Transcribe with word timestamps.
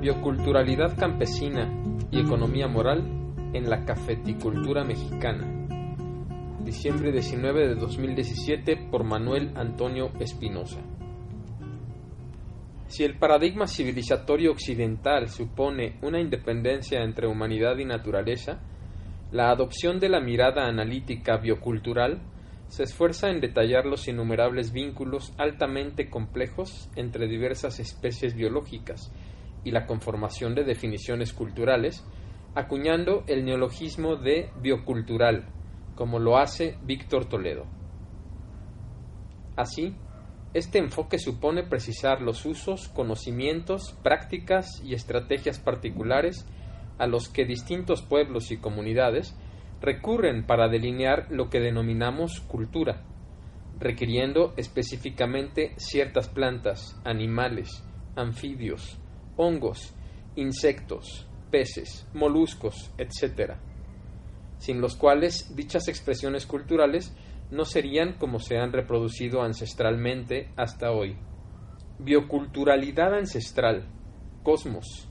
Bioculturalidad 0.00 0.96
campesina 0.98 1.70
y 2.10 2.20
economía 2.20 2.66
moral 2.68 3.04
en 3.52 3.68
la 3.68 3.84
cafeticultura 3.84 4.82
mexicana. 4.84 5.46
Diciembre 6.60 7.12
19 7.12 7.68
de 7.68 7.74
2017 7.74 8.88
por 8.90 9.04
Manuel 9.04 9.52
Antonio 9.56 10.10
Espinosa. 10.18 10.80
Si 12.86 13.04
el 13.04 13.18
paradigma 13.18 13.66
civilizatorio 13.66 14.52
occidental 14.52 15.28
supone 15.28 15.98
una 16.02 16.20
independencia 16.20 17.02
entre 17.02 17.26
humanidad 17.26 17.76
y 17.78 17.84
naturaleza, 17.84 18.60
la 19.32 19.50
adopción 19.50 20.00
de 20.00 20.08
la 20.08 20.20
mirada 20.20 20.66
analítica 20.66 21.36
biocultural 21.36 22.22
se 22.68 22.84
esfuerza 22.84 23.30
en 23.30 23.40
detallar 23.40 23.84
los 23.84 24.08
innumerables 24.08 24.72
vínculos 24.72 25.32
altamente 25.36 26.08
complejos 26.08 26.90
entre 26.96 27.28
diversas 27.28 27.80
especies 27.80 28.34
biológicas 28.34 29.12
y 29.64 29.70
la 29.70 29.86
conformación 29.86 30.54
de 30.54 30.64
definiciones 30.64 31.32
culturales, 31.32 32.04
acuñando 32.54 33.24
el 33.26 33.44
neologismo 33.44 34.16
de 34.16 34.50
biocultural, 34.60 35.46
como 35.94 36.18
lo 36.18 36.38
hace 36.38 36.78
Víctor 36.84 37.26
Toledo. 37.26 37.66
Así, 39.56 39.96
este 40.52 40.78
enfoque 40.78 41.18
supone 41.18 41.64
precisar 41.64 42.20
los 42.20 42.44
usos, 42.46 42.88
conocimientos, 42.88 43.96
prácticas 44.02 44.68
y 44.84 44.94
estrategias 44.94 45.58
particulares 45.58 46.46
a 46.98 47.06
los 47.06 47.28
que 47.28 47.44
distintos 47.44 48.02
pueblos 48.02 48.52
y 48.52 48.58
comunidades 48.58 49.36
recurren 49.80 50.46
para 50.46 50.68
delinear 50.68 51.26
lo 51.30 51.50
que 51.50 51.60
denominamos 51.60 52.40
cultura, 52.40 53.02
requiriendo 53.80 54.54
específicamente 54.56 55.74
ciertas 55.76 56.28
plantas, 56.28 57.00
animales, 57.04 57.84
anfibios, 58.16 58.98
hongos, 59.36 59.94
insectos, 60.36 61.26
peces, 61.50 62.06
moluscos, 62.14 62.90
etc., 62.98 63.54
sin 64.58 64.80
los 64.80 64.96
cuales 64.96 65.54
dichas 65.54 65.88
expresiones 65.88 66.46
culturales 66.46 67.14
no 67.50 67.64
serían 67.64 68.14
como 68.14 68.38
se 68.38 68.58
han 68.58 68.72
reproducido 68.72 69.42
ancestralmente 69.42 70.50
hasta 70.56 70.90
hoy. 70.90 71.16
Bioculturalidad 71.98 73.14
ancestral, 73.14 73.86
cosmos, 74.42 75.08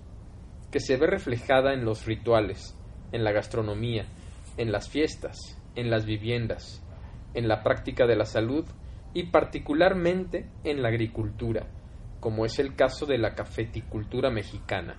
que 0.71 0.79
se 0.79 0.97
ve 0.97 1.07
reflejada 1.07 1.73
en 1.73 1.85
los 1.85 2.05
rituales, 2.05 2.75
en 3.11 3.23
la 3.23 3.31
gastronomía, 3.31 4.07
en 4.57 4.71
las 4.71 4.89
fiestas, 4.89 5.37
en 5.75 5.89
las 5.89 6.05
viviendas, 6.05 6.83
en 7.33 7.47
la 7.47 7.63
práctica 7.63 8.05
de 8.05 8.15
la 8.15 8.25
salud 8.25 8.65
y 9.13 9.27
particularmente 9.27 10.49
en 10.63 10.81
la 10.81 10.89
agricultura, 10.89 11.67
como 12.23 12.45
es 12.45 12.57
el 12.57 12.73
caso 12.73 13.05
de 13.05 13.17
la 13.17 13.35
cafeticultura 13.35 14.31
mexicana. 14.31 14.95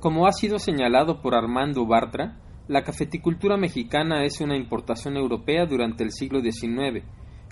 Como 0.00 0.26
ha 0.26 0.32
sido 0.32 0.58
señalado 0.58 1.20
por 1.20 1.34
Armando 1.34 1.84
Bartra, 1.84 2.38
la 2.68 2.84
cafeticultura 2.84 3.58
mexicana 3.58 4.24
es 4.24 4.40
una 4.40 4.56
importación 4.56 5.18
europea 5.18 5.66
durante 5.66 6.02
el 6.02 6.12
siglo 6.12 6.40
XIX, 6.40 7.04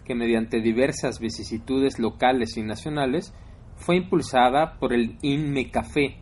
que 0.02 0.14
mediante 0.14 0.62
diversas 0.62 1.20
vicisitudes 1.20 1.98
locales 1.98 2.56
y 2.56 2.62
nacionales 2.62 3.34
fue 3.76 3.96
impulsada 3.96 4.78
por 4.78 4.94
el 4.94 5.18
INME 5.20 5.70
Café 5.70 6.16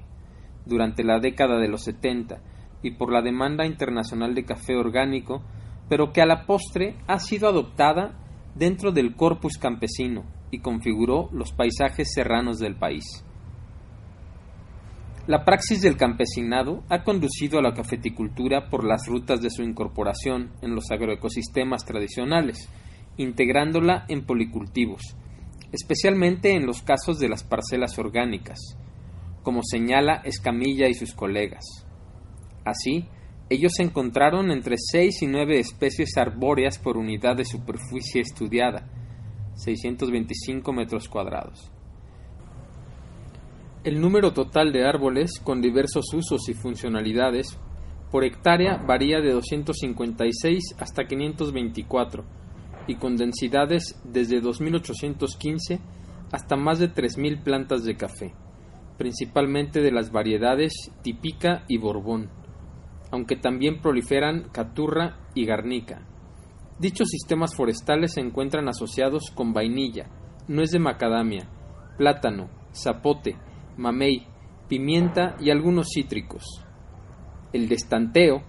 durante 0.64 1.04
la 1.04 1.20
década 1.20 1.60
de 1.60 1.68
los 1.68 1.84
70 1.84 2.42
y 2.82 2.96
por 2.96 3.12
la 3.12 3.22
demanda 3.22 3.66
internacional 3.66 4.34
de 4.34 4.44
café 4.44 4.74
orgánico, 4.74 5.44
pero 5.88 6.12
que 6.12 6.22
a 6.22 6.26
la 6.26 6.44
postre 6.44 6.96
ha 7.06 7.20
sido 7.20 7.48
adoptada 7.48 8.18
dentro 8.56 8.90
del 8.90 9.14
corpus 9.14 9.58
campesino 9.58 10.24
y 10.50 10.60
configuró 10.60 11.28
los 11.32 11.52
paisajes 11.52 12.12
serranos 12.12 12.58
del 12.58 12.76
país. 12.76 13.04
La 15.26 15.44
praxis 15.44 15.82
del 15.82 15.96
campesinado 15.96 16.84
ha 16.88 17.02
conducido 17.02 17.58
a 17.58 17.62
la 17.62 17.74
cafeticultura 17.74 18.70
por 18.70 18.84
las 18.84 19.08
rutas 19.08 19.40
de 19.42 19.50
su 19.50 19.62
incorporación 19.62 20.52
en 20.62 20.76
los 20.76 20.92
agroecosistemas 20.92 21.84
tradicionales, 21.84 22.70
integrándola 23.16 24.04
en 24.08 24.24
policultivos, 24.24 25.02
especialmente 25.72 26.52
en 26.52 26.64
los 26.64 26.82
casos 26.82 27.18
de 27.18 27.28
las 27.28 27.42
parcelas 27.42 27.98
orgánicas, 27.98 28.58
como 29.42 29.62
señala 29.64 30.22
Escamilla 30.24 30.86
y 30.88 30.94
sus 30.94 31.12
colegas. 31.12 31.64
Así, 32.64 33.08
ellos 33.48 33.78
encontraron 33.78 34.50
entre 34.50 34.76
seis 34.78 35.22
y 35.22 35.26
nueve 35.26 35.58
especies 35.58 36.16
arbóreas 36.16 36.78
por 36.78 36.96
unidad 36.96 37.36
de 37.36 37.44
superficie 37.44 38.20
estudiada, 38.20 38.88
625 39.56 40.72
metros 40.72 41.08
cuadrados. 41.08 41.70
El 43.84 44.00
número 44.00 44.32
total 44.32 44.72
de 44.72 44.84
árboles 44.84 45.38
con 45.42 45.60
diversos 45.60 46.06
usos 46.12 46.48
y 46.48 46.54
funcionalidades 46.54 47.58
por 48.10 48.24
hectárea 48.24 48.76
varía 48.78 49.20
de 49.20 49.32
256 49.32 50.74
hasta 50.78 51.06
524 51.06 52.24
y 52.86 52.96
con 52.96 53.16
densidades 53.16 54.00
desde 54.04 54.40
2815 54.40 55.80
hasta 56.32 56.56
más 56.56 56.78
de 56.78 56.88
3000 56.88 57.42
plantas 57.42 57.84
de 57.84 57.96
café, 57.96 58.34
principalmente 58.98 59.80
de 59.80 59.92
las 59.92 60.10
variedades 60.10 60.72
típica 61.02 61.64
y 61.68 61.78
borbón, 61.78 62.30
aunque 63.10 63.36
también 63.36 63.80
proliferan 63.80 64.48
caturra 64.50 65.18
y 65.34 65.44
garnica. 65.44 66.02
Dichos 66.78 67.08
sistemas 67.08 67.54
forestales 67.54 68.12
se 68.12 68.20
encuentran 68.20 68.68
asociados 68.68 69.30
con 69.34 69.54
vainilla, 69.54 70.10
nuez 70.46 70.72
de 70.72 70.78
macadamia, 70.78 71.48
plátano, 71.96 72.50
zapote, 72.74 73.34
mamey, 73.78 74.26
pimienta 74.68 75.36
y 75.40 75.48
algunos 75.48 75.88
cítricos. 75.94 76.44
El 77.54 77.70
destanteo, 77.70 78.42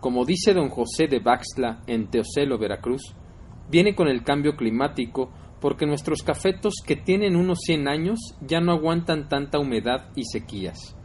como 0.00 0.24
dice 0.24 0.54
don 0.54 0.70
José 0.70 1.08
de 1.08 1.18
Baxla 1.18 1.82
en 1.86 2.08
Teocelo, 2.08 2.56
Veracruz, 2.56 3.14
viene 3.70 3.94
con 3.94 4.08
el 4.08 4.24
cambio 4.24 4.56
climático 4.56 5.30
porque 5.60 5.84
nuestros 5.84 6.22
cafetos 6.22 6.76
que 6.86 6.96
tienen 6.96 7.36
unos 7.36 7.58
100 7.66 7.88
años 7.88 8.18
ya 8.40 8.60
no 8.60 8.72
aguantan 8.72 9.28
tanta 9.28 9.58
humedad 9.58 10.10
y 10.16 10.24
sequías. 10.24 10.96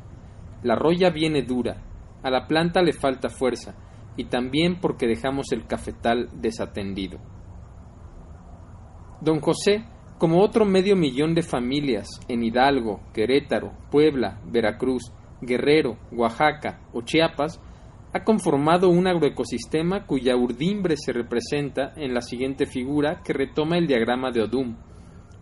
La 0.63 0.75
roya 0.75 1.09
viene 1.09 1.41
dura, 1.41 1.83
a 2.23 2.29
la 2.29 2.47
planta 2.47 2.81
le 2.81 2.93
falta 2.93 3.27
fuerza 3.27 3.75
y 4.19 4.25
también 4.25 4.81
porque 4.81 5.07
dejamos 5.07 5.53
el 5.53 5.65
cafetal 5.65 6.27
desatendido. 6.41 7.19
Don 9.21 9.39
José 9.39 9.85
como 10.17 10.43
otro 10.43 10.65
medio 10.65 10.97
millón 10.97 11.33
de 11.33 11.41
familias 11.41 12.09
en 12.27 12.43
Hidalgo, 12.43 12.99
Querétaro, 13.13 13.71
Puebla, 13.89 14.41
Veracruz, 14.45 15.13
Guerrero, 15.39 15.97
Oaxaca 16.11 16.81
o 16.91 17.01
Chiapas, 17.01 17.61
ha 18.11 18.25
conformado 18.25 18.89
un 18.89 19.07
agroecosistema 19.07 20.05
cuya 20.05 20.35
urdimbre 20.35 20.95
se 20.97 21.13
representa 21.13 21.93
en 21.95 22.13
la 22.13 22.19
siguiente 22.19 22.65
figura 22.65 23.21
que 23.23 23.31
retoma 23.31 23.77
el 23.77 23.87
diagrama 23.87 24.31
de 24.31 24.41
Odum, 24.41 24.75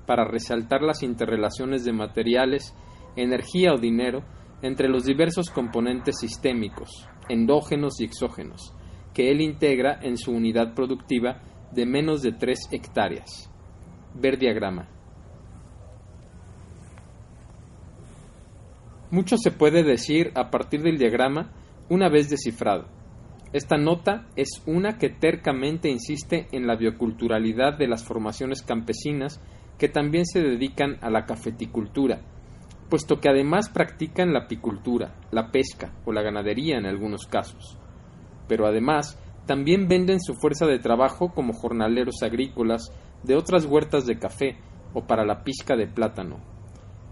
para 0.05 0.23
resaltar 0.23 0.83
las 0.83 1.01
interrelaciones 1.01 1.83
de 1.83 1.93
materiales, 1.93 2.75
energía 3.15 3.73
o 3.73 3.79
dinero 3.79 4.23
entre 4.61 4.87
los 4.87 5.05
diversos 5.05 5.49
componentes 5.49 6.19
sistémicos, 6.19 7.09
endógenos 7.29 7.99
y 7.99 8.05
exógenos, 8.05 8.73
que 9.13 9.31
él 9.31 9.41
integra 9.41 9.99
en 10.01 10.17
su 10.17 10.31
unidad 10.31 10.73
productiva 10.73 11.41
de 11.71 11.85
menos 11.85 12.21
de 12.21 12.31
3 12.31 12.69
hectáreas. 12.71 13.51
Ver 14.13 14.37
diagrama. 14.37 14.89
Mucho 19.09 19.37
se 19.37 19.51
puede 19.51 19.83
decir 19.83 20.31
a 20.35 20.49
partir 20.49 20.81
del 20.81 20.97
diagrama 20.97 21.53
una 21.89 22.09
vez 22.09 22.29
descifrado. 22.29 22.87
Esta 23.53 23.77
nota 23.77 24.27
es 24.35 24.61
una 24.65 24.97
que 24.97 25.09
tercamente 25.09 25.89
insiste 25.89 26.47
en 26.51 26.67
la 26.67 26.75
bioculturalidad 26.75 27.77
de 27.77 27.87
las 27.87 28.03
formaciones 28.03 28.61
campesinas 28.61 29.41
que 29.77 29.87
también 29.87 30.25
se 30.25 30.41
dedican 30.41 30.97
a 31.01 31.09
la 31.09 31.25
cafeticultura, 31.25 32.21
puesto 32.89 33.19
que 33.19 33.29
además 33.29 33.69
practican 33.69 34.33
la 34.33 34.41
apicultura, 34.41 35.15
la 35.31 35.51
pesca 35.51 35.91
o 36.05 36.11
la 36.11 36.21
ganadería 36.21 36.77
en 36.77 36.85
algunos 36.85 37.25
casos. 37.27 37.77
Pero 38.47 38.65
además 38.65 39.19
también 39.45 39.87
venden 39.87 40.19
su 40.21 40.33
fuerza 40.35 40.65
de 40.65 40.79
trabajo 40.79 41.33
como 41.33 41.53
jornaleros 41.53 42.21
agrícolas 42.23 42.91
de 43.23 43.35
otras 43.35 43.65
huertas 43.65 44.05
de 44.05 44.19
café 44.19 44.57
o 44.93 45.05
para 45.05 45.25
la 45.25 45.43
pizca 45.43 45.75
de 45.75 45.87
plátano. 45.87 46.39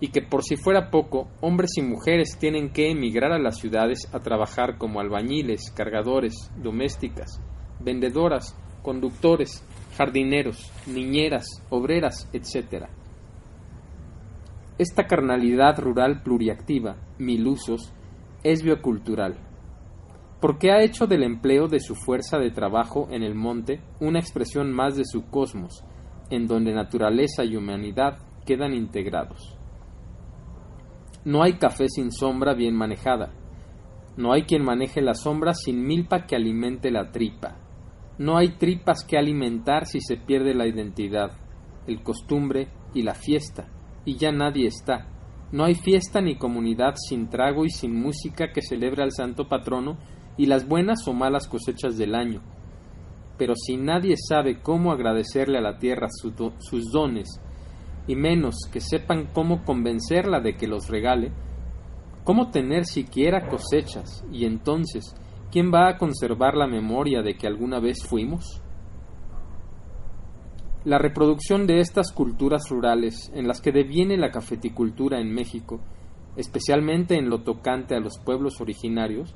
y 0.02 0.10
que 0.10 0.22
por 0.22 0.44
si 0.44 0.58
fuera 0.58 0.92
poco, 0.92 1.30
hombres 1.40 1.72
y 1.78 1.82
mujeres 1.82 2.38
tienen 2.38 2.70
que 2.70 2.92
emigrar 2.92 3.32
a 3.32 3.40
las 3.40 3.60
ciudades 3.60 4.10
a 4.14 4.20
trabajar 4.20 4.78
como 4.78 5.00
albañiles, 5.00 5.72
cargadores, 5.72 6.52
domésticas, 6.58 7.40
vendedoras, 7.80 8.58
conductores, 8.82 9.64
jardineros, 9.98 10.70
niñeras, 10.86 11.46
obreras, 11.70 12.30
etc. 12.34 12.88
Esta 14.78 15.08
carnalidad 15.08 15.80
rural 15.80 16.22
pluriactiva, 16.22 16.98
mil 17.18 17.48
usos, 17.48 17.94
es 18.44 18.62
biocultural, 18.62 19.38
porque 20.42 20.72
ha 20.72 20.84
hecho 20.84 21.08
del 21.08 21.24
empleo 21.24 21.70
de 21.70 21.80
su 21.80 21.96
fuerza 21.96 22.40
de 22.40 22.52
trabajo 22.52 23.08
en 23.10 23.24
el 23.24 23.36
monte 23.36 23.80
una 24.02 24.20
expresión 24.20 24.74
más 24.74 24.98
de 24.98 25.06
su 25.06 25.28
cosmos, 25.28 25.86
en 26.30 26.46
donde 26.46 26.74
naturaleza 26.74 27.46
y 27.46 27.56
humanidad 27.56 28.18
quedan 28.46 28.74
integrados. 28.74 29.58
No 31.24 31.42
hay 31.42 31.54
café 31.54 31.88
sin 31.88 32.12
sombra 32.12 32.54
bien 32.54 32.76
manejada. 32.76 33.32
No 34.18 34.34
hay 34.34 34.44
quien 34.44 34.64
maneje 34.64 35.02
la 35.02 35.14
sombra 35.14 35.54
sin 35.54 35.88
milpa 35.88 36.26
que 36.26 36.36
alimente 36.36 36.92
la 36.92 37.12
tripa. 37.12 37.58
No 38.18 38.38
hay 38.38 38.58
tripas 38.58 39.06
que 39.06 39.18
alimentar 39.18 39.86
si 39.88 40.02
se 40.02 40.18
pierde 40.18 40.54
la 40.54 40.68
identidad, 40.68 41.32
el 41.88 42.04
costumbre 42.04 42.68
y 42.94 43.02
la 43.02 43.16
fiesta, 43.16 43.68
y 44.06 44.16
ya 44.16 44.32
nadie 44.32 44.68
está. 44.68 45.08
No 45.52 45.64
hay 45.66 45.76
fiesta 45.76 46.22
ni 46.22 46.38
comunidad 46.38 46.96
sin 46.96 47.30
trago 47.30 47.66
y 47.66 47.70
sin 47.70 48.00
música 48.00 48.52
que 48.52 48.62
celebre 48.62 49.04
al 49.04 49.12
santo 49.12 49.48
patrono 49.48 49.98
y 50.38 50.46
las 50.46 50.68
buenas 50.68 51.08
o 51.08 51.14
malas 51.14 51.48
cosechas 51.48 51.98
del 51.98 52.16
año. 52.16 52.42
Pero 53.38 53.54
si 53.56 53.78
nadie 53.78 54.16
sabe 54.18 54.62
cómo 54.62 54.92
agradecerle 54.92 55.58
a 55.58 55.62
la 55.62 55.78
tierra 55.78 56.08
sus 56.10 56.92
dones, 56.92 57.42
y 58.08 58.16
menos 58.16 58.56
que 58.72 58.80
sepan 58.80 59.30
cómo 59.34 59.64
convencerla 59.64 60.40
de 60.40 60.56
que 60.56 60.68
los 60.68 60.90
regale, 60.90 61.32
cómo 62.24 62.50
tener 62.52 62.86
siquiera 62.86 63.48
cosechas, 63.48 64.24
y 64.32 64.46
entonces 64.46 65.16
¿quién 65.52 65.72
va 65.74 65.90
a 65.90 65.98
conservar 65.98 66.56
la 66.56 66.68
memoria 66.68 67.22
de 67.22 67.36
que 67.36 67.48
alguna 67.48 67.80
vez 67.80 68.04
fuimos? 68.08 68.62
La 70.86 71.00
reproducción 71.00 71.66
de 71.66 71.80
estas 71.80 72.12
culturas 72.12 72.70
rurales 72.70 73.32
en 73.34 73.48
las 73.48 73.60
que 73.60 73.72
deviene 73.72 74.18
la 74.18 74.30
cafeticultura 74.30 75.20
en 75.20 75.34
México, 75.34 75.80
especialmente 76.36 77.18
en 77.18 77.28
lo 77.28 77.42
tocante 77.42 77.96
a 77.96 78.00
los 78.00 78.20
pueblos 78.20 78.62
originarios, 78.62 79.34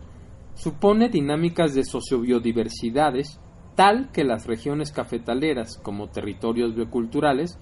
supone 0.54 1.10
dinámicas 1.10 1.74
de 1.74 1.86
sociobiodiversidades 1.86 3.40
tal 3.74 4.12
que 4.12 4.24
las 4.24 4.46
regiones 4.46 4.92
cafetaleras 4.92 5.80
como 5.82 6.10
territorios 6.10 6.76
bioculturales 6.76 7.58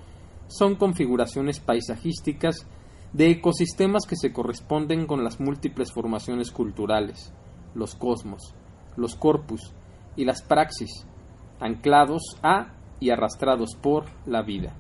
son 0.48 0.76
configuraciones 0.76 1.62
paisajísticas 1.62 2.68
de 3.14 3.30
ecosistemas 3.30 4.06
que 4.06 4.18
se 4.18 4.34
corresponden 4.34 5.08
con 5.08 5.24
las 5.24 5.40
múltiples 5.40 5.94
formaciones 5.94 6.52
culturales, 6.52 7.34
los 7.74 7.96
cosmos, 7.96 8.54
los 8.98 9.16
corpus 9.16 9.74
y 10.18 10.26
las 10.26 10.42
praxis, 10.42 11.08
anclados 11.62 12.36
a 12.44 12.74
y 13.00 13.10
arrastrados 13.10 13.76
por 13.76 14.06
la 14.26 14.42
vida. 14.42 14.76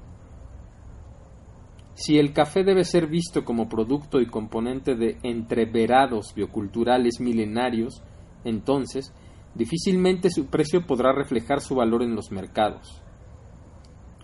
Si 1.94 2.18
el 2.20 2.32
café 2.32 2.64
debe 2.64 2.84
ser 2.84 3.08
visto 3.08 3.44
como 3.44 3.70
producto 3.70 4.22
y 4.22 4.28
componente 4.28 4.96
de 4.96 5.18
entreverados 5.24 6.34
bioculturales 6.36 7.20
milenarios, 7.20 8.04
entonces 8.44 9.14
difícilmente 9.56 10.30
su 10.30 10.46
precio 10.46 10.86
podrá 10.86 11.12
reflejar 11.12 11.60
su 11.60 11.76
valor 11.76 12.04
en 12.04 12.16
los 12.16 12.32
mercados. 12.32 13.02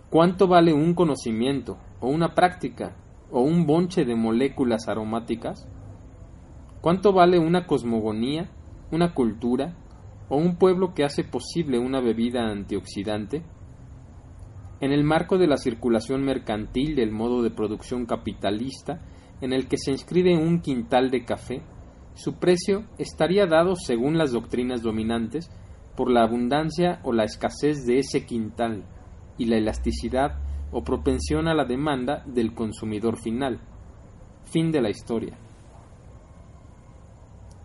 ¿Cuánto 0.08 0.46
vale 0.46 0.72
un 0.72 0.94
conocimiento, 0.94 1.78
o 2.00 2.08
una 2.08 2.34
práctica, 2.34 2.96
o 3.30 3.40
un 3.40 3.66
bonche 3.66 4.04
de 4.04 4.14
moléculas 4.14 4.86
aromáticas? 4.86 5.66
¿Cuánto 6.80 7.12
vale 7.12 7.40
una 7.40 7.66
cosmogonía 7.66 8.50
una 8.94 9.12
cultura 9.12 9.74
o 10.28 10.36
un 10.36 10.56
pueblo 10.56 10.94
que 10.94 11.04
hace 11.04 11.24
posible 11.24 11.78
una 11.78 12.00
bebida 12.00 12.48
antioxidante? 12.50 13.42
En 14.80 14.92
el 14.92 15.04
marco 15.04 15.38
de 15.38 15.46
la 15.46 15.56
circulación 15.56 16.24
mercantil 16.24 16.96
del 16.96 17.12
modo 17.12 17.42
de 17.42 17.50
producción 17.50 18.06
capitalista 18.06 19.00
en 19.40 19.52
el 19.52 19.68
que 19.68 19.78
se 19.78 19.92
inscribe 19.92 20.36
un 20.36 20.60
quintal 20.60 21.10
de 21.10 21.24
café, 21.24 21.62
su 22.14 22.34
precio 22.34 22.84
estaría 22.98 23.46
dado 23.46 23.74
según 23.76 24.18
las 24.18 24.32
doctrinas 24.32 24.82
dominantes 24.82 25.50
por 25.96 26.10
la 26.10 26.22
abundancia 26.22 27.00
o 27.04 27.12
la 27.12 27.24
escasez 27.24 27.86
de 27.86 27.98
ese 27.98 28.24
quintal 28.24 28.84
y 29.38 29.46
la 29.46 29.56
elasticidad 29.56 30.38
o 30.70 30.82
propensión 30.82 31.48
a 31.48 31.54
la 31.54 31.64
demanda 31.64 32.24
del 32.26 32.52
consumidor 32.52 33.16
final. 33.16 33.60
Fin 34.44 34.70
de 34.72 34.80
la 34.80 34.90
historia. 34.90 35.38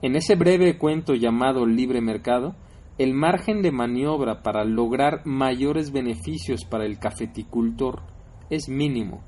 En 0.02 0.16
ese 0.16 0.36
breve 0.36 0.78
cuento 0.78 1.14
llamado 1.14 1.66
libre 1.66 2.02
mercado, 2.02 2.56
el 3.00 3.14
margen 3.14 3.62
de 3.62 3.72
maniobra 3.72 4.44
para 4.44 4.66
lograr 4.66 5.22
mayores 5.26 5.94
beneficios 5.94 6.66
para 6.66 6.86
el 6.86 7.00
cafeticultor 7.00 8.02
es 8.50 8.68
mínimo, 8.68 9.22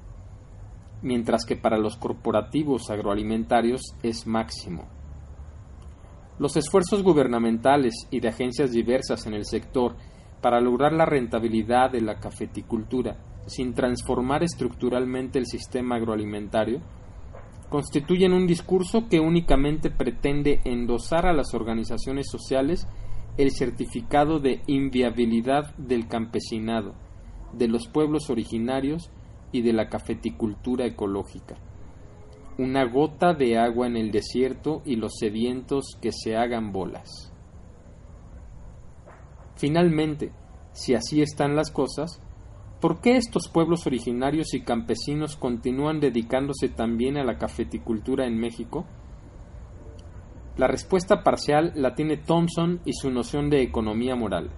mientras 1.01 1.45
que 1.45 1.55
para 1.55 1.77
los 1.77 1.95
corporativos 1.95 2.89
agroalimentarios 2.89 3.95
es 4.03 4.27
máximo. 4.27 4.89
Los 6.37 6.57
esfuerzos 6.57 7.01
gubernamentales 7.01 7.93
y 8.11 8.19
de 8.19 8.27
agencias 8.27 8.71
diversas 8.71 9.25
en 9.25 9.35
el 9.35 9.45
sector 9.45 9.95
para 10.41 10.59
lograr 10.59 10.91
la 10.91 11.05
rentabilidad 11.05 11.91
de 11.91 12.01
la 12.01 12.19
cafeticultura 12.19 13.19
sin 13.45 13.73
transformar 13.73 14.43
estructuralmente 14.43 15.39
el 15.39 15.45
sistema 15.45 15.95
agroalimentario 15.95 16.81
constituyen 17.69 18.33
un 18.33 18.47
discurso 18.47 19.07
que 19.07 19.21
únicamente 19.21 19.91
pretende 19.91 20.59
endosar 20.65 21.25
a 21.25 21.31
las 21.31 21.53
organizaciones 21.53 22.27
sociales 22.29 22.85
el 23.37 23.51
certificado 23.51 24.39
de 24.39 24.61
inviabilidad 24.67 25.75
del 25.75 26.07
campesinado, 26.07 26.95
de 27.53 27.67
los 27.67 27.87
pueblos 27.87 28.29
originarios 28.29 29.11
y 29.51 29.61
de 29.61 29.73
la 29.73 29.89
cafeticultura 29.89 30.85
ecológica. 30.85 31.55
Una 32.57 32.85
gota 32.85 33.33
de 33.33 33.57
agua 33.57 33.87
en 33.87 33.97
el 33.97 34.11
desierto 34.11 34.81
y 34.85 34.95
los 34.95 35.13
sedientos 35.19 35.97
que 36.01 36.11
se 36.11 36.35
hagan 36.35 36.71
bolas. 36.71 37.33
Finalmente, 39.55 40.31
si 40.73 40.93
así 40.93 41.21
están 41.21 41.55
las 41.55 41.71
cosas, 41.71 42.21
¿Por 42.81 42.99
qué 42.99 43.15
estos 43.15 43.47
pueblos 43.47 43.85
originarios 43.85 44.55
y 44.55 44.61
campesinos 44.61 45.35
continúan 45.35 45.99
dedicándose 45.99 46.67
también 46.67 47.15
a 47.15 47.23
la 47.23 47.37
cafeticultura 47.37 48.25
en 48.25 48.39
México? 48.39 48.87
La 50.57 50.67
respuesta 50.67 51.23
parcial 51.23 51.71
la 51.75 51.95
tiene 51.95 52.17
Thompson 52.17 52.81
y 52.83 52.93
su 52.93 53.09
noción 53.09 53.49
de 53.49 53.61
economía 53.61 54.15
moral. 54.15 54.51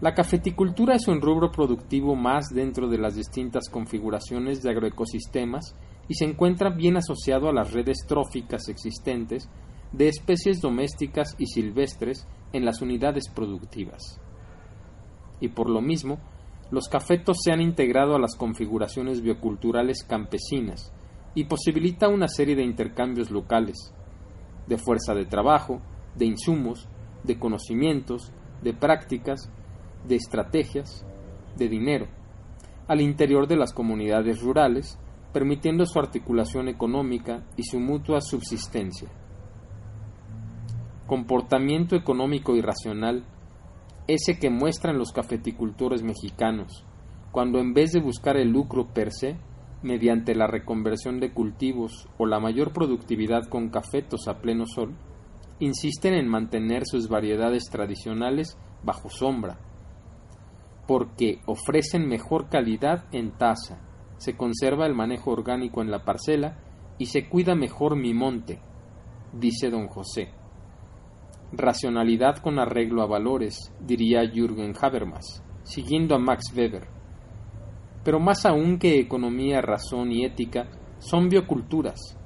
La 0.00 0.14
cafeticultura 0.14 0.96
es 0.96 1.06
un 1.06 1.20
rubro 1.20 1.52
productivo 1.52 2.16
más 2.16 2.48
dentro 2.48 2.88
de 2.88 2.98
las 2.98 3.14
distintas 3.14 3.68
configuraciones 3.68 4.60
de 4.60 4.70
agroecosistemas 4.70 5.76
y 6.08 6.14
se 6.14 6.24
encuentra 6.24 6.70
bien 6.70 6.96
asociado 6.96 7.48
a 7.48 7.52
las 7.52 7.72
redes 7.72 7.98
tróficas 8.08 8.68
existentes 8.68 9.48
de 9.92 10.08
especies 10.08 10.60
domésticas 10.60 11.36
y 11.38 11.46
silvestres 11.46 12.26
en 12.52 12.64
las 12.64 12.82
unidades 12.82 13.28
productivas. 13.28 14.20
Y 15.38 15.50
por 15.50 15.70
lo 15.70 15.80
mismo, 15.80 16.18
los 16.72 16.88
cafetos 16.88 17.36
se 17.44 17.52
han 17.52 17.60
integrado 17.60 18.16
a 18.16 18.18
las 18.18 18.34
configuraciones 18.34 19.22
bioculturales 19.22 20.02
campesinas 20.02 20.92
y 21.36 21.44
posibilita 21.44 22.08
una 22.08 22.26
serie 22.26 22.56
de 22.56 22.64
intercambios 22.64 23.30
locales, 23.30 23.94
de 24.66 24.78
fuerza 24.78 25.14
de 25.14 25.26
trabajo, 25.26 25.80
de 26.16 26.26
insumos, 26.26 26.88
de 27.24 27.38
conocimientos, 27.38 28.32
de 28.62 28.74
prácticas, 28.74 29.50
de 30.06 30.16
estrategias, 30.16 31.06
de 31.56 31.68
dinero, 31.68 32.06
al 32.88 33.00
interior 33.00 33.46
de 33.46 33.56
las 33.56 33.72
comunidades 33.72 34.40
rurales, 34.40 34.98
permitiendo 35.32 35.86
su 35.86 35.98
articulación 35.98 36.68
económica 36.68 37.44
y 37.56 37.64
su 37.64 37.80
mutua 37.80 38.20
subsistencia. 38.20 39.08
Comportamiento 41.06 41.96
económico 41.96 42.54
y 42.54 42.60
racional 42.60 43.24
ese 44.08 44.38
que 44.38 44.50
muestran 44.50 44.98
los 44.98 45.12
cafeticultores 45.12 46.02
mexicanos, 46.02 46.84
cuando 47.30 47.60
en 47.60 47.72
vez 47.72 47.92
de 47.92 48.00
buscar 48.00 48.36
el 48.36 48.50
lucro 48.50 48.88
per 48.88 49.12
se, 49.12 49.36
mediante 49.82 50.34
la 50.34 50.46
reconversión 50.46 51.20
de 51.20 51.32
cultivos 51.32 52.08
o 52.18 52.26
la 52.26 52.40
mayor 52.40 52.72
productividad 52.72 53.48
con 53.48 53.68
cafetos 53.68 54.28
a 54.28 54.40
pleno 54.40 54.66
sol, 54.66 54.94
insisten 55.58 56.14
en 56.14 56.28
mantener 56.28 56.82
sus 56.86 57.08
variedades 57.08 57.64
tradicionales 57.70 58.58
bajo 58.82 59.08
sombra, 59.08 59.58
porque 60.86 61.40
ofrecen 61.46 62.08
mejor 62.08 62.48
calidad 62.48 63.04
en 63.12 63.32
taza, 63.32 63.80
se 64.16 64.36
conserva 64.36 64.86
el 64.86 64.94
manejo 64.94 65.30
orgánico 65.30 65.82
en 65.82 65.90
la 65.90 66.04
parcela 66.04 66.58
y 66.98 67.06
se 67.06 67.28
cuida 67.28 67.54
mejor 67.54 67.96
mi 67.96 68.14
monte, 68.14 68.60
dice 69.32 69.70
don 69.70 69.88
José. 69.88 70.30
Racionalidad 71.52 72.36
con 72.38 72.58
arreglo 72.58 73.02
a 73.02 73.06
valores, 73.06 73.72
diría 73.80 74.22
Jürgen 74.30 74.74
Habermas, 74.80 75.42
siguiendo 75.64 76.14
a 76.14 76.18
Max 76.18 76.52
Weber. 76.56 77.01
Pero 78.04 78.18
más 78.20 78.44
aún 78.44 78.78
que 78.78 78.98
economía, 78.98 79.60
razón 79.60 80.12
y 80.12 80.24
ética, 80.24 80.68
Son 80.98 81.28
bioculturas, 81.28 82.16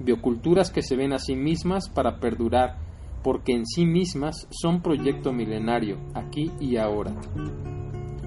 bioculturas 0.00 0.70
que 0.70 0.80
se 0.80 0.96
ven 0.96 1.12
a 1.12 1.18
sí 1.18 1.36
mismas 1.36 1.90
para 1.90 2.20
perdurar, 2.20 2.78
porque 3.22 3.52
en 3.52 3.66
sí 3.66 3.84
mismas 3.84 4.48
son 4.50 4.80
proyecto 4.80 5.30
milenario, 5.30 5.98
aquí 6.14 6.50
y 6.58 6.78
ahora. 6.78 7.14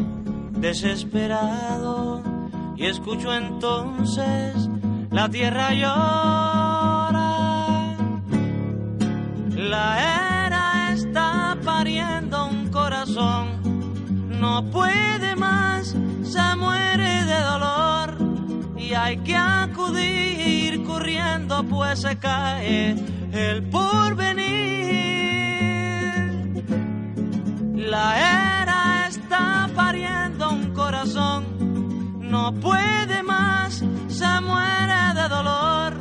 desesperado 0.53 2.23
y 2.75 2.85
escucho 2.85 3.31
entonces 3.33 4.69
la 5.11 5.29
tierra 5.29 5.71
llora. 5.73 7.19
La 9.55 10.47
era 10.47 10.93
está 10.93 11.57
pariendo 11.63 12.47
un 12.47 12.69
corazón, 12.69 14.39
no 14.39 14.65
puede 14.71 15.35
más, 15.35 15.95
dolor 16.33 16.88
y 18.89 18.93
hay 18.95 19.17
que 19.17 19.35
acudir 19.35 20.83
corriendo 20.83 21.63
pues 21.63 21.99
se 21.99 22.17
cae 22.17 22.95
el 23.31 23.63
porvenir. 23.69 24.49
La 27.75 28.17
era 28.63 29.05
está 29.07 29.69
pariendo 29.75 30.49
un 30.49 30.73
corazón, 30.73 32.19
no 32.19 32.51
puede 32.55 33.21
más, 33.21 33.83
se 34.07 34.41
muere 34.41 35.13
de 35.13 35.29
dolor 35.29 35.93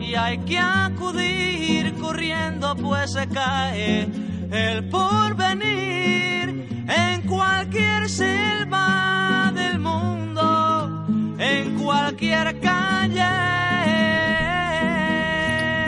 y 0.00 0.14
hay 0.14 0.38
que 0.38 0.58
acudir 0.58 1.92
corriendo 2.00 2.74
pues 2.76 3.12
se 3.12 3.28
cae 3.28 4.08
el 4.50 4.88
porvenir 4.88 6.66
en 6.88 7.22
cualquier 7.28 8.08
selva 8.08 9.52
cualquier 11.92 12.60
calle. 12.60 13.22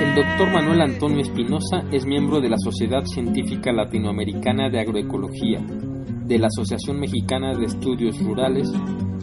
El 0.01 0.15
doctor 0.15 0.53
Manuel 0.53 0.83
Antonio 0.83 1.21
Espinosa 1.21 1.85
es 1.91 2.05
miembro 2.05 2.41
de 2.41 2.49
la 2.49 2.59
Sociedad 2.59 3.05
Científica 3.05 3.73
Latinoamericana 3.73 4.69
de 4.69 4.81
Agroecología, 4.81 5.61
de 5.61 6.39
la 6.39 6.49
Asociación 6.49 7.01
Mexicana 7.01 7.55
de 7.55 7.67
Estudios 7.67 8.19
Rurales, 8.19 8.71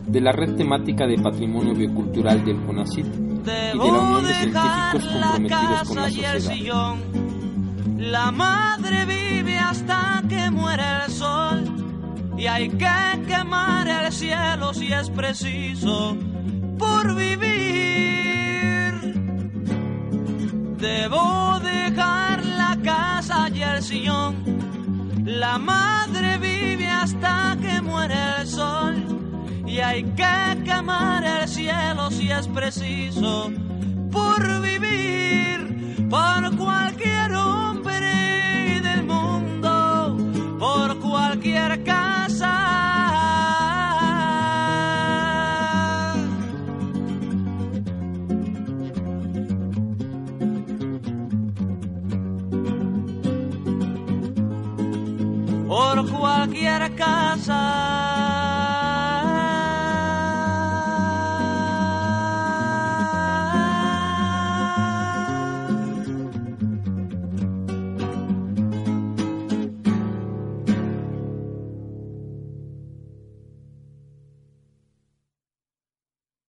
de 0.07 0.21
la 0.21 0.31
Red 0.31 0.55
Temática 0.55 1.05
de 1.05 1.17
Patrimonio 1.17 1.73
Biocultural 1.73 2.43
del 2.43 2.61
CONACYT 2.63 3.05
y 3.05 3.43
de 3.43 3.73
la 3.75 3.83
Unión 3.83 4.27
de 4.27 4.33
Científicos 4.33 5.05
comprometidos 5.05 5.87
con 5.87 5.95
la 5.97 6.09
sociedad. 6.09 6.95
La 7.97 8.31
madre 8.31 9.05
vive 9.05 9.57
hasta 9.59 10.23
que 10.27 10.49
muere 10.49 10.83
el 11.05 11.11
sol 11.11 11.63
y 12.37 12.47
hay 12.47 12.69
que 12.69 13.21
quemar 13.27 13.87
el 13.87 14.11
cielo 14.11 14.73
si 14.73 14.91
es 14.91 15.09
preciso 15.11 16.17
por 17.01 17.15
vivir. 17.15 18.93
Debo 20.77 21.59
dejar 21.59 22.45
la 22.45 22.77
casa 22.83 23.49
y 23.49 23.61
el 23.61 23.81
sillón. 23.81 24.35
La 25.25 25.57
madre 25.57 26.37
vive 26.37 26.87
hasta 26.87 27.57
que 27.61 27.81
muere 27.81 28.15
el 28.39 28.47
sol 28.47 28.95
y 29.65 29.79
hay 29.79 30.03
que 30.03 30.63
quemar 30.63 31.23
el 31.23 31.47
cielo 31.47 32.11
si 32.11 32.31
es 32.31 32.47
preciso 32.47 33.51
por 34.11 34.61
vivir 34.61 36.07
por 36.09 36.55
cualquier 36.57 37.20
por 55.71 56.05
cualquier 56.11 56.93
casa. 56.95 58.50